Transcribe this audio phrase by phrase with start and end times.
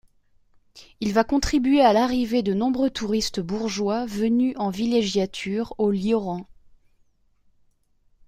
[0.99, 6.47] Il va contribuer à l'arrivée de nombreux touristes bourgeois venus en villégiature au Lioran.